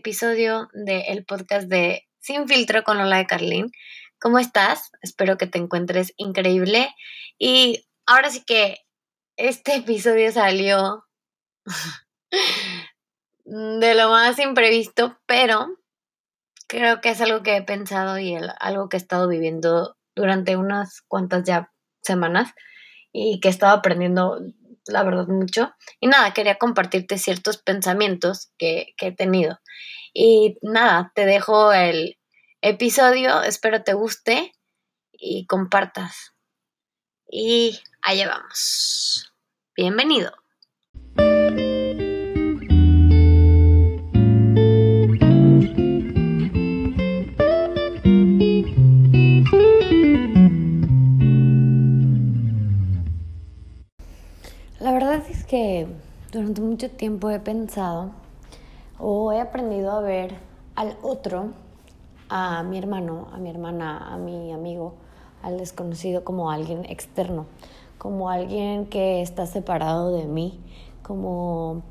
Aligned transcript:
episodio 0.00 0.70
del 0.72 1.26
podcast 1.26 1.68
de 1.68 2.08
Sin 2.20 2.48
Filtro 2.48 2.84
con 2.84 2.96
Lola 2.96 3.18
de 3.18 3.26
Carlín. 3.26 3.70
¿Cómo 4.18 4.38
estás? 4.38 4.90
Espero 5.02 5.36
que 5.36 5.46
te 5.46 5.58
encuentres 5.58 6.14
increíble. 6.16 6.88
Y 7.38 7.86
ahora 8.06 8.30
sí 8.30 8.42
que 8.46 8.78
este 9.36 9.76
episodio 9.76 10.32
salió 10.32 11.04
de 13.44 13.94
lo 13.94 14.08
más 14.08 14.38
imprevisto, 14.38 15.20
pero 15.26 15.68
creo 16.66 17.02
que 17.02 17.10
es 17.10 17.20
algo 17.20 17.42
que 17.42 17.56
he 17.56 17.62
pensado 17.62 18.18
y 18.18 18.34
algo 18.58 18.88
que 18.88 18.96
he 18.96 19.00
estado 19.00 19.28
viviendo 19.28 19.98
durante 20.16 20.56
unas 20.56 21.02
cuantas 21.02 21.44
ya 21.44 21.74
semanas 22.00 22.54
y 23.12 23.38
que 23.40 23.48
he 23.48 23.50
estado 23.50 23.76
aprendiendo 23.76 24.40
la 24.86 25.02
verdad, 25.02 25.26
mucho. 25.28 25.74
Y 26.00 26.06
nada, 26.06 26.32
quería 26.32 26.56
compartirte 26.56 27.18
ciertos 27.18 27.58
pensamientos 27.58 28.52
que, 28.58 28.94
he 28.98 29.12
tenido. 29.12 29.60
Y 30.12 30.58
nada, 30.62 31.12
te 31.14 31.26
dejo 31.26 31.72
el 31.72 32.18
episodio, 32.60 33.42
espero 33.42 33.82
te 33.82 33.94
guste 33.94 34.52
y 35.12 35.46
compartas. 35.46 36.34
Y 37.30 37.80
allá 38.02 38.28
vamos. 38.28 39.32
Bienvenido. 39.76 40.39
Que 55.50 55.88
durante 56.30 56.60
mucho 56.60 56.88
tiempo 56.90 57.28
he 57.28 57.40
pensado 57.40 58.12
o 59.00 59.32
he 59.32 59.40
aprendido 59.40 59.90
a 59.90 60.00
ver 60.00 60.36
al 60.76 60.96
otro, 61.02 61.48
a 62.28 62.62
mi 62.62 62.78
hermano, 62.78 63.26
a 63.32 63.38
mi 63.38 63.50
hermana, 63.50 64.14
a 64.14 64.16
mi 64.16 64.52
amigo, 64.52 64.94
al 65.42 65.58
desconocido 65.58 66.22
como 66.22 66.52
alguien 66.52 66.84
externo, 66.84 67.46
como 67.98 68.30
alguien 68.30 68.86
que 68.86 69.22
está 69.22 69.44
separado 69.44 70.14
de 70.14 70.26
mí, 70.26 70.60
como 71.02 71.82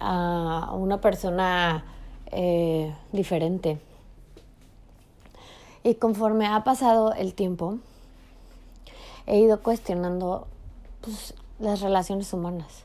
a 0.00 0.72
una 0.72 0.98
persona 1.02 1.84
eh, 2.32 2.94
diferente. 3.12 3.78
Y 5.82 5.96
conforme 5.96 6.46
ha 6.46 6.64
pasado 6.64 7.12
el 7.12 7.34
tiempo, 7.34 7.76
he 9.26 9.40
ido 9.40 9.60
cuestionando 9.62 10.46
pues, 11.02 11.34
las 11.58 11.80
relaciones 11.80 12.32
humanas, 12.32 12.84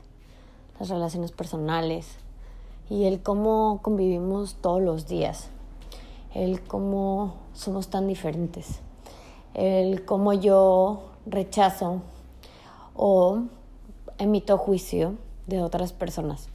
las 0.78 0.88
relaciones 0.88 1.32
personales 1.32 2.16
y 2.90 3.04
el 3.04 3.22
cómo 3.22 3.80
convivimos 3.82 4.56
todos 4.56 4.82
los 4.82 5.06
días, 5.06 5.48
el 6.34 6.60
cómo 6.62 7.34
somos 7.52 7.88
tan 7.88 8.08
diferentes, 8.08 8.80
el 9.54 10.04
cómo 10.04 10.32
yo 10.32 11.04
rechazo 11.26 12.02
o 12.94 13.42
emito 14.18 14.58
juicio 14.58 15.14
de 15.46 15.62
otras 15.62 15.92
personas. 15.92 16.48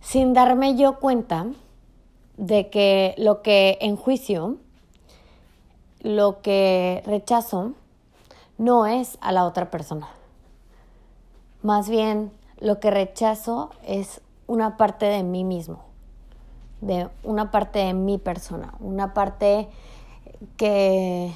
Sin 0.00 0.32
darme 0.32 0.76
yo 0.76 0.98
cuenta 0.98 1.46
de 2.36 2.70
que 2.70 3.14
lo 3.18 3.42
que 3.42 3.78
enjuicio, 3.80 4.56
lo 6.00 6.42
que 6.42 7.02
rechazo, 7.06 7.74
no 8.62 8.86
es 8.86 9.18
a 9.20 9.32
la 9.32 9.44
otra 9.44 9.72
persona. 9.72 10.08
Más 11.62 11.88
bien, 11.88 12.30
lo 12.60 12.78
que 12.78 12.92
rechazo 12.92 13.70
es 13.84 14.20
una 14.46 14.76
parte 14.76 15.06
de 15.06 15.24
mí 15.24 15.42
mismo, 15.42 15.80
de 16.80 17.08
una 17.24 17.50
parte 17.50 17.80
de 17.80 17.92
mi 17.92 18.18
persona, 18.18 18.74
una 18.78 19.14
parte 19.14 19.68
que, 20.56 21.34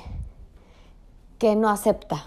que 1.39 1.57
no 1.57 1.69
acepta, 1.69 2.27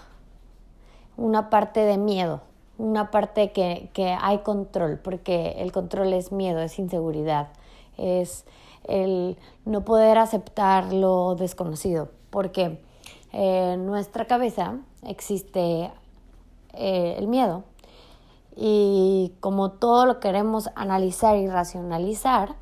una 1.16 1.48
parte 1.48 1.80
de 1.80 1.96
miedo, 1.96 2.42
una 2.76 3.10
parte 3.10 3.52
que, 3.52 3.88
que 3.94 4.14
hay 4.20 4.38
control, 4.40 4.98
porque 4.98 5.56
el 5.58 5.72
control 5.72 6.12
es 6.12 6.30
miedo, 6.30 6.60
es 6.60 6.78
inseguridad, 6.78 7.48
es 7.96 8.44
el 8.84 9.38
no 9.64 9.82
poder 9.82 10.18
aceptar 10.18 10.92
lo 10.92 11.36
desconocido, 11.36 12.10
porque 12.28 12.82
en 13.32 13.86
nuestra 13.86 14.26
cabeza 14.26 14.78
existe 15.02 15.90
eh, 16.72 17.14
el 17.18 17.26
miedo. 17.28 17.64
Y 18.56 19.34
como 19.40 19.70
todo 19.72 20.06
lo 20.06 20.20
queremos 20.20 20.70
analizar 20.74 21.36
y 21.36 21.48
racionalizar, 21.48 22.56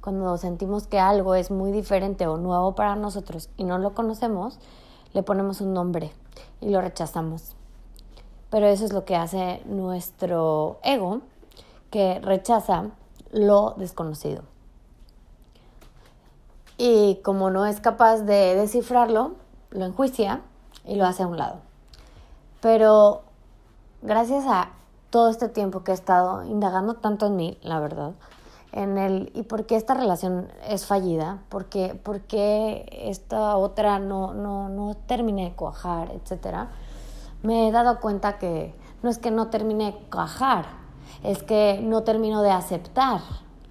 cuando 0.00 0.36
sentimos 0.36 0.86
que 0.86 0.98
algo 0.98 1.34
es 1.34 1.50
muy 1.50 1.72
diferente 1.72 2.26
o 2.26 2.36
nuevo 2.36 2.74
para 2.74 2.96
nosotros 2.96 3.48
y 3.56 3.64
no 3.64 3.78
lo 3.78 3.94
conocemos, 3.94 4.58
le 5.12 5.22
ponemos 5.22 5.60
un 5.60 5.72
nombre 5.72 6.12
y 6.60 6.70
lo 6.70 6.80
rechazamos. 6.80 7.54
Pero 8.50 8.66
eso 8.66 8.84
es 8.84 8.92
lo 8.92 9.04
que 9.04 9.16
hace 9.16 9.62
nuestro 9.64 10.78
ego, 10.82 11.22
que 11.90 12.18
rechaza 12.20 12.90
lo 13.30 13.74
desconocido. 13.76 14.42
Y 16.76 17.20
como 17.22 17.50
no 17.50 17.64
es 17.66 17.80
capaz 17.80 18.22
de 18.22 18.54
descifrarlo, 18.54 19.32
lo 19.72 19.84
enjuicia 19.84 20.40
y 20.86 20.96
lo 20.96 21.06
hace 21.06 21.22
a 21.22 21.26
un 21.26 21.36
lado. 21.36 21.60
Pero 22.60 23.22
gracias 24.02 24.44
a 24.46 24.70
todo 25.10 25.28
este 25.28 25.48
tiempo 25.48 25.84
que 25.84 25.92
he 25.92 25.94
estado 25.94 26.44
indagando 26.44 26.94
tanto 26.94 27.26
en 27.26 27.36
mí, 27.36 27.58
la 27.62 27.80
verdad, 27.80 28.12
en 28.72 28.96
el 28.96 29.30
y 29.34 29.42
por 29.42 29.66
qué 29.66 29.76
esta 29.76 29.94
relación 29.94 30.48
es 30.66 30.86
fallida, 30.86 31.42
por 31.50 31.66
qué, 31.66 32.88
esta 33.04 33.56
otra 33.56 33.98
no, 33.98 34.32
no, 34.32 34.68
no 34.68 34.94
termine 34.94 35.44
de 35.44 35.52
cuajar, 35.52 36.10
etcétera, 36.12 36.70
me 37.42 37.68
he 37.68 37.72
dado 37.72 38.00
cuenta 38.00 38.38
que 38.38 38.74
no 39.02 39.10
es 39.10 39.18
que 39.18 39.30
no 39.30 39.48
termine 39.48 39.92
de 39.92 39.98
cuajar, 40.10 40.66
es 41.22 41.42
que 41.42 41.80
no 41.82 42.02
termino 42.02 42.42
de 42.42 42.52
aceptar 42.52 43.20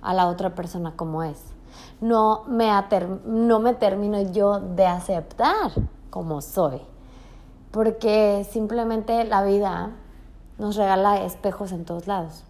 a 0.01 0.13
la 0.13 0.27
otra 0.27 0.53
persona 0.53 0.93
como 0.95 1.23
es 1.23 1.50
no 1.99 2.43
me, 2.47 2.69
no 3.25 3.59
me 3.59 3.73
termino 3.73 4.21
yo 4.21 4.59
de 4.59 4.85
aceptar 4.85 5.71
como 6.09 6.41
soy. 6.41 6.81
Porque 7.71 8.45
simplemente 8.49 9.23
la 9.23 9.43
vida 9.43 9.91
nos 10.57 10.75
regala 10.75 11.21
espejos 11.23 11.71
en 11.71 11.85
todos 11.85 12.07
lados. 12.07 12.43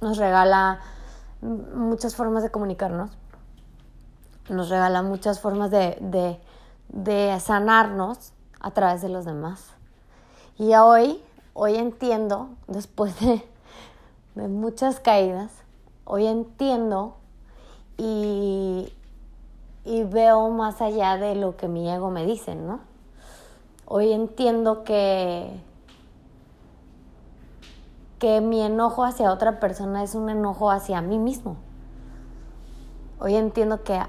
Nos 0.00 0.18
regala 0.18 0.80
muchas 1.40 2.14
formas 2.14 2.42
de 2.42 2.50
comunicarnos. 2.50 3.10
Nos 4.48 4.68
regala 4.68 5.02
muchas 5.02 5.40
formas 5.40 5.70
de, 5.70 6.40
de 6.88 7.40
sanarnos 7.40 8.32
a 8.60 8.70
través 8.70 9.02
de 9.02 9.08
los 9.08 9.24
demás. 9.24 9.72
Y 10.58 10.74
hoy, 10.74 11.22
hoy 11.52 11.76
entiendo, 11.76 12.50
después 12.66 13.18
de, 13.20 13.46
de 14.34 14.48
muchas 14.48 15.00
caídas, 15.00 15.50
hoy 16.04 16.26
entiendo 16.26 17.16
y, 17.98 18.92
y 19.84 20.04
veo 20.04 20.50
más 20.50 20.82
allá 20.82 21.16
de 21.16 21.34
lo 21.34 21.56
que 21.56 21.68
mi 21.68 21.90
ego 21.90 22.10
me 22.10 22.26
dice, 22.26 22.54
¿no? 22.54 22.80
Hoy 23.86 24.12
entiendo 24.12 24.82
que, 24.82 25.48
que 28.18 28.40
mi 28.40 28.62
enojo 28.62 29.04
hacia 29.04 29.32
otra 29.32 29.60
persona 29.60 30.02
es 30.02 30.14
un 30.14 30.28
enojo 30.28 30.70
hacia 30.70 31.00
mí 31.00 31.18
mismo. 31.18 31.56
Hoy 33.20 33.36
entiendo 33.36 33.84
que, 33.84 34.00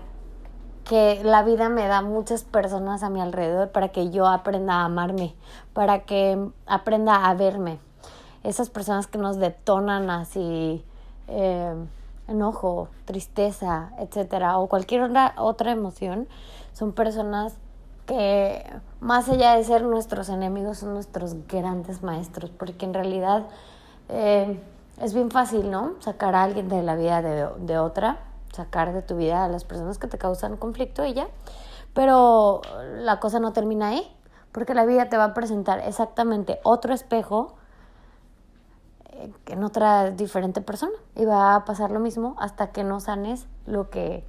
que 0.84 1.22
la 1.24 1.44
vida 1.44 1.70
me 1.70 1.88
da 1.88 2.02
muchas 2.02 2.44
personas 2.44 3.04
a 3.04 3.10
mi 3.10 3.22
alrededor 3.22 3.72
para 3.72 3.90
que 3.90 4.10
yo 4.10 4.28
aprenda 4.28 4.82
a 4.82 4.86
amarme, 4.86 5.36
para 5.74 6.06
que 6.06 6.50
aprenda 6.66 7.28
a 7.28 7.34
verme. 7.36 7.80
Esas 8.44 8.70
personas 8.70 9.06
que 9.08 9.18
nos 9.18 9.38
detonan 9.38 10.10
así. 10.10 10.84
Eh, 11.28 11.76
enojo, 12.28 12.90
tristeza, 13.06 13.92
etcétera, 14.00 14.58
o 14.60 14.68
cualquier 14.68 15.04
otra, 15.04 15.34
otra 15.38 15.72
emoción, 15.72 16.28
son 16.74 16.92
personas 16.92 17.56
que 18.06 18.66
más 19.02 19.30
allá 19.30 19.56
de 19.56 19.64
ser 19.64 19.84
nuestros 19.84 20.30
enemigos 20.30 20.80
son 20.80 20.94
nuestros 20.94 21.36
grandes 21.48 22.04
maestros, 22.04 22.50
porque 22.50 22.86
en 22.86 22.94
realidad 22.94 23.44
eh, 24.10 24.60
es 25.02 25.14
bien 25.14 25.30
fácil, 25.30 25.70
¿no? 25.70 25.96
Sacar 26.00 26.34
a 26.36 26.44
alguien 26.44 26.70
de 26.70 26.84
la 26.84 26.96
vida 26.96 27.22
de, 27.22 27.48
de, 27.60 27.78
otra, 27.78 28.20
sacar 28.54 28.94
de 28.94 29.02
tu 29.02 29.18
vida 29.18 29.44
a 29.44 29.50
las 29.50 29.66
personas 29.66 29.98
que 29.98 30.08
te 30.08 30.18
causan 30.18 30.56
conflicto 30.56 31.06
y 31.06 31.14
ya, 31.14 31.28
pero 31.94 32.62
la 33.00 33.20
cosa 33.20 33.40
no 33.40 33.52
termina 33.54 33.90
ahí, 33.90 34.10
porque 34.52 34.74
la 34.74 34.86
vida 34.86 35.10
te 35.10 35.18
va 35.18 35.26
a 35.26 35.34
presentar 35.34 35.80
exactamente 35.80 36.60
otro 36.64 36.94
espejo 36.94 37.57
en 39.48 39.64
otra 39.64 40.12
diferente 40.12 40.62
persona 40.62 40.94
y 41.16 41.26
va 41.26 41.56
a 41.56 41.66
pasar 41.66 41.92
lo 41.92 42.00
mismo 42.00 42.36
hasta 42.40 42.72
que 42.72 42.84
no 42.84 43.00
sanes 43.00 43.48
lo 43.66 43.90
que, 43.90 44.24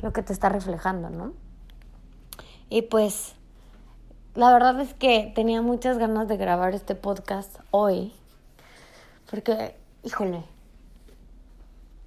lo 0.00 0.12
que 0.12 0.22
te 0.22 0.32
está 0.32 0.48
reflejando, 0.48 1.10
¿no? 1.10 1.32
Y 2.68 2.82
pues 2.82 3.34
la 4.34 4.52
verdad 4.52 4.80
es 4.80 4.94
que 4.94 5.32
tenía 5.34 5.62
muchas 5.62 5.98
ganas 5.98 6.28
de 6.28 6.36
grabar 6.36 6.74
este 6.74 6.94
podcast 6.94 7.58
hoy 7.70 8.12
porque, 9.30 9.76
híjole, 10.02 10.42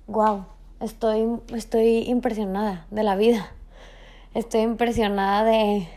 wow, 0.07 0.45
estoy, 0.81 1.39
estoy 1.54 2.00
impresionada 2.10 2.86
de 2.92 3.04
la 3.04 3.15
vida. 3.15 3.50
Estoy 4.33 4.62
impresionada 4.62 5.44
de, 5.44 5.88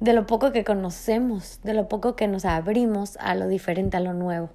de 0.00 0.12
lo 0.14 0.26
poco 0.26 0.50
que 0.52 0.64
conocemos, 0.64 1.60
de 1.62 1.74
lo 1.74 1.88
poco 1.88 2.16
que 2.16 2.26
nos 2.26 2.44
abrimos 2.44 3.16
a 3.18 3.34
lo 3.34 3.46
diferente, 3.46 3.96
a 3.98 4.00
lo 4.00 4.14
nuevo, 4.14 4.48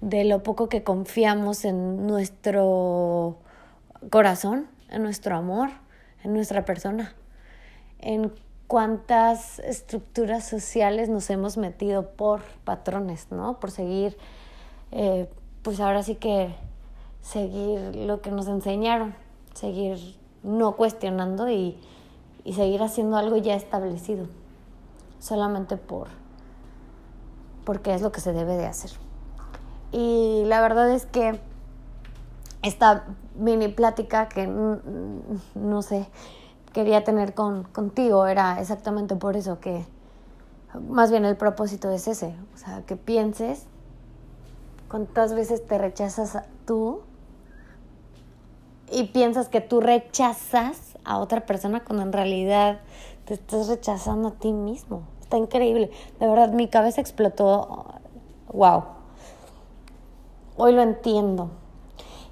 de 0.00 0.24
lo 0.24 0.42
poco 0.42 0.68
que 0.68 0.82
confiamos 0.82 1.64
en 1.64 2.06
nuestro 2.06 3.36
corazón, 4.10 4.66
en 4.88 5.02
nuestro 5.02 5.36
amor, 5.36 5.70
en 6.24 6.32
nuestra 6.32 6.64
persona, 6.64 7.14
en 7.98 8.32
cuántas 8.66 9.58
estructuras 9.58 10.48
sociales 10.48 11.08
nos 11.08 11.28
hemos 11.30 11.56
metido 11.56 12.10
por 12.10 12.40
patrones, 12.64 13.26
¿no? 13.30 13.60
Por 13.60 13.70
seguir, 13.70 14.16
eh, 14.92 15.28
pues 15.62 15.80
ahora 15.80 16.02
sí 16.02 16.14
que 16.14 16.54
seguir 17.20 17.94
lo 17.96 18.22
que 18.22 18.30
nos 18.30 18.48
enseñaron, 18.48 19.14
seguir 19.54 19.98
no 20.42 20.76
cuestionando 20.76 21.50
y, 21.50 21.78
y 22.44 22.54
seguir 22.54 22.82
haciendo 22.82 23.16
algo 23.16 23.36
ya 23.36 23.54
establecido, 23.54 24.26
solamente 25.18 25.76
por 25.76 26.08
porque 27.64 27.94
es 27.94 28.02
lo 28.02 28.10
que 28.10 28.20
se 28.20 28.32
debe 28.32 28.56
de 28.56 28.66
hacer. 28.66 28.90
Y 29.92 30.44
la 30.46 30.60
verdad 30.60 30.90
es 30.90 31.06
que 31.06 31.40
esta 32.62 33.04
mini 33.34 33.68
plática 33.68 34.28
que 34.28 34.46
no 34.46 35.82
sé, 35.82 36.06
quería 36.72 37.04
tener 37.04 37.34
con, 37.34 37.64
contigo 37.64 38.26
era 38.26 38.60
exactamente 38.60 39.16
por 39.16 39.36
eso 39.36 39.60
que 39.60 39.84
más 40.88 41.10
bien 41.10 41.24
el 41.24 41.36
propósito 41.36 41.90
es 41.90 42.06
ese, 42.06 42.34
o 42.54 42.58
sea, 42.58 42.82
que 42.86 42.96
pienses 42.96 43.66
cuántas 44.88 45.34
veces 45.34 45.66
te 45.66 45.78
rechazas 45.78 46.38
tú 46.66 47.00
y 48.92 49.04
piensas 49.04 49.48
que 49.48 49.60
tú 49.60 49.80
rechazas 49.80 50.98
a 51.04 51.18
otra 51.18 51.46
persona 51.46 51.82
cuando 51.82 52.02
en 52.04 52.12
realidad 52.12 52.80
te 53.24 53.34
estás 53.34 53.68
rechazando 53.68 54.28
a 54.28 54.32
ti 54.32 54.52
mismo. 54.52 55.02
Está 55.20 55.38
increíble. 55.38 55.90
De 56.18 56.26
verdad, 56.26 56.52
mi 56.52 56.66
cabeza 56.66 57.00
explotó. 57.00 57.86
Wow. 58.52 58.99
Hoy 60.62 60.74
lo 60.74 60.82
entiendo. 60.82 61.48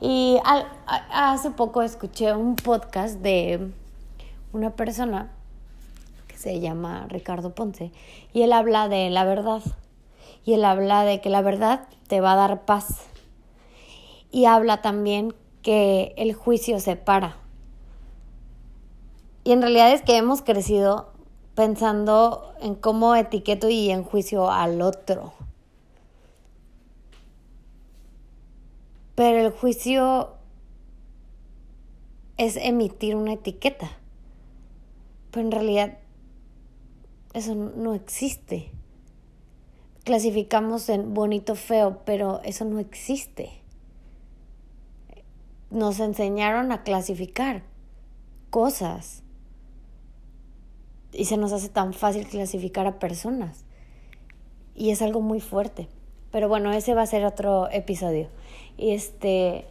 Y 0.02 0.36
hace 1.10 1.50
poco 1.50 1.80
escuché 1.80 2.34
un 2.34 2.56
podcast 2.56 3.20
de 3.20 3.72
una 4.52 4.76
persona 4.76 5.32
que 6.26 6.36
se 6.36 6.60
llama 6.60 7.06
Ricardo 7.08 7.54
Ponce 7.54 7.90
y 8.34 8.42
él 8.42 8.52
habla 8.52 8.86
de 8.88 9.08
la 9.08 9.24
verdad 9.24 9.62
y 10.44 10.52
él 10.52 10.66
habla 10.66 11.04
de 11.04 11.22
que 11.22 11.30
la 11.30 11.40
verdad 11.40 11.88
te 12.06 12.20
va 12.20 12.32
a 12.32 12.36
dar 12.36 12.66
paz 12.66 13.06
y 14.30 14.44
habla 14.44 14.82
también 14.82 15.32
que 15.62 16.12
el 16.18 16.34
juicio 16.34 16.80
separa. 16.80 17.38
Y 19.42 19.52
en 19.52 19.62
realidad 19.62 19.90
es 19.90 20.02
que 20.02 20.18
hemos 20.18 20.42
crecido 20.42 21.12
pensando 21.54 22.52
en 22.60 22.74
cómo 22.74 23.14
etiqueto 23.14 23.70
y 23.70 23.88
en 23.88 24.04
juicio 24.04 24.50
al 24.50 24.82
otro. 24.82 25.32
Pero 29.18 29.40
el 29.40 29.50
juicio 29.50 30.36
es 32.36 32.54
emitir 32.54 33.16
una 33.16 33.32
etiqueta. 33.32 33.90
Pero 35.32 35.44
en 35.44 35.50
realidad 35.50 35.98
eso 37.34 37.56
no 37.56 37.94
existe. 37.94 38.70
Clasificamos 40.04 40.88
en 40.88 41.14
bonito, 41.14 41.56
feo, 41.56 42.02
pero 42.04 42.40
eso 42.44 42.64
no 42.64 42.78
existe. 42.78 43.50
Nos 45.72 45.98
enseñaron 45.98 46.70
a 46.70 46.84
clasificar 46.84 47.64
cosas. 48.50 49.24
Y 51.12 51.24
se 51.24 51.38
nos 51.38 51.50
hace 51.52 51.70
tan 51.70 51.92
fácil 51.92 52.24
clasificar 52.24 52.86
a 52.86 53.00
personas. 53.00 53.64
Y 54.76 54.90
es 54.90 55.02
algo 55.02 55.20
muy 55.20 55.40
fuerte. 55.40 55.88
Pero 56.30 56.48
bueno, 56.48 56.72
ese 56.72 56.94
va 56.94 57.02
a 57.02 57.06
ser 57.06 57.24
otro 57.24 57.68
episodio. 57.70 58.28
Y 58.76 58.90
este. 58.92 59.66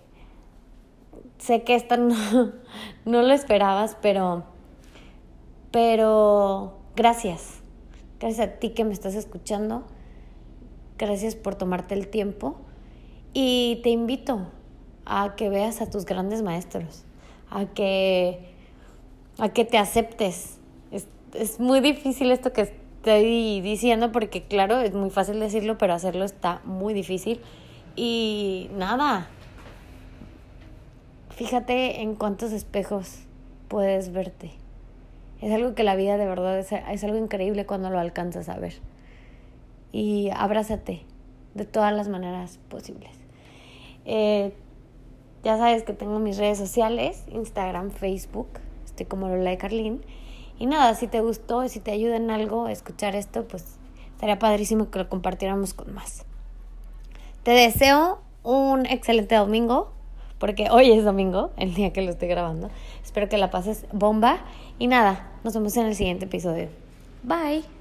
Sé 1.37 1.63
que 1.63 1.75
esto 1.75 1.97
no, 1.97 2.15
no 3.05 3.21
lo 3.21 3.33
esperabas, 3.33 3.95
pero 4.01 4.43
pero 5.71 6.79
gracias. 6.95 7.61
Gracias 8.19 8.47
a 8.47 8.51
ti 8.53 8.69
que 8.69 8.83
me 8.83 8.93
estás 8.93 9.15
escuchando. 9.15 9.83
Gracias 10.97 11.35
por 11.35 11.55
tomarte 11.55 11.93
el 11.93 12.07
tiempo. 12.07 12.57
Y 13.33 13.79
te 13.83 13.89
invito 13.89 14.47
a 15.05 15.35
que 15.35 15.49
veas 15.49 15.81
a 15.81 15.89
tus 15.89 16.05
grandes 16.05 16.41
maestros, 16.41 17.03
a 17.49 17.65
que, 17.65 18.55
a 19.37 19.49
que 19.49 19.65
te 19.65 19.77
aceptes. 19.77 20.57
Es, 20.91 21.07
es 21.33 21.59
muy 21.59 21.79
difícil 21.79 22.31
esto 22.31 22.51
que 22.53 22.73
estoy 23.07 23.61
diciendo 23.61 24.11
porque 24.11 24.43
claro, 24.43 24.81
es 24.81 24.93
muy 24.93 25.09
fácil 25.09 25.39
decirlo, 25.39 25.77
pero 25.77 25.93
hacerlo 25.93 26.25
está 26.25 26.61
muy 26.65 26.93
difícil. 26.93 27.39
Y 27.95 28.69
nada, 28.73 29.29
fíjate 31.29 32.01
en 32.01 32.15
cuántos 32.15 32.51
espejos 32.51 33.19
puedes 33.69 34.11
verte. 34.11 34.51
Es 35.41 35.53
algo 35.53 35.73
que 35.73 35.83
la 35.83 35.95
vida 35.95 36.17
de 36.17 36.25
verdad 36.25 36.59
es, 36.59 36.71
es 36.73 37.03
algo 37.05 37.17
increíble 37.17 37.65
cuando 37.65 37.89
lo 37.89 37.97
alcanzas 37.97 38.49
a 38.49 38.59
ver. 38.59 38.73
Y 39.93 40.29
abrázate 40.35 41.03
de 41.53 41.63
todas 41.63 41.93
las 41.95 42.09
maneras 42.09 42.59
posibles. 42.67 43.11
Eh, 44.03 44.51
ya 45.43 45.57
sabes 45.57 45.83
que 45.83 45.93
tengo 45.93 46.19
mis 46.19 46.37
redes 46.37 46.57
sociales, 46.57 47.23
Instagram, 47.31 47.91
Facebook, 47.91 48.49
estoy 48.83 49.05
como 49.05 49.29
Lola 49.29 49.51
de 49.51 49.57
Carlín. 49.57 50.01
Y 50.59 50.65
nada, 50.65 50.95
si 50.95 51.07
te 51.07 51.21
gustó 51.21 51.63
y 51.63 51.69
si 51.69 51.79
te 51.79 51.91
ayuda 51.91 52.15
en 52.15 52.31
algo 52.31 52.67
escuchar 52.67 53.15
esto, 53.15 53.47
pues 53.47 53.77
estaría 54.13 54.39
padrísimo 54.39 54.89
que 54.89 54.99
lo 54.99 55.09
compartiéramos 55.09 55.73
con 55.73 55.93
más. 55.93 56.25
Te 57.43 57.51
deseo 57.51 58.19
un 58.43 58.85
excelente 58.85 59.35
domingo, 59.35 59.91
porque 60.39 60.69
hoy 60.71 60.91
es 60.91 61.05
domingo, 61.05 61.51
el 61.57 61.73
día 61.73 61.93
que 61.93 62.01
lo 62.01 62.11
estoy 62.11 62.27
grabando. 62.27 62.69
Espero 63.03 63.29
que 63.29 63.37
la 63.37 63.51
pases 63.51 63.85
bomba. 63.91 64.39
Y 64.79 64.87
nada, 64.87 65.31
nos 65.43 65.53
vemos 65.53 65.75
en 65.77 65.85
el 65.85 65.95
siguiente 65.95 66.25
episodio. 66.25 66.69
Bye. 67.23 67.76